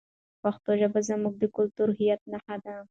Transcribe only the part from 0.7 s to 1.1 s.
ژبه